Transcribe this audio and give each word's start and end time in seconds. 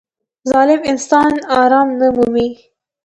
•ظالم 0.51 0.81
انسان 0.91 1.31
آرام 1.61 1.87
نه 1.99 2.07
مومي. 2.15 2.47